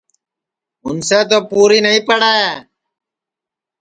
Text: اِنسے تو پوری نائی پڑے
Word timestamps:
اِنسے 0.85 1.19
تو 1.29 1.37
پوری 1.49 1.79
نائی 1.83 1.99
پڑے 2.07 2.35